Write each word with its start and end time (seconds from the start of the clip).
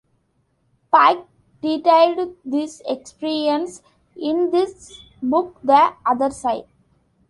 Pike 0.89 1.27
detailed 1.61 2.35
these 2.43 2.81
experiences 2.87 3.83
in 4.17 4.51
his 4.51 4.99
book 5.21 5.59
"The 5.61 5.93
Other 6.03 6.31
Side". 6.31 6.65